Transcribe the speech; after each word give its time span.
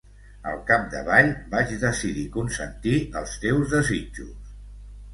Al 0.51 0.55
capdavall 0.69 1.29
vaig 1.53 1.75
decidir 1.85 2.25
consentir 2.39 2.97
els 3.23 3.39
teus 3.47 3.79
desitjos. 3.79 4.55